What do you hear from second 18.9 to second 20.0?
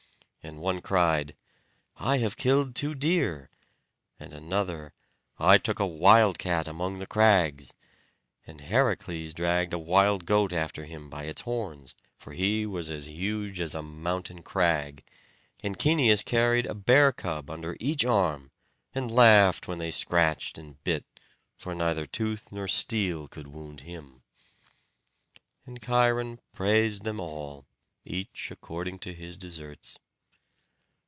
and laughed when they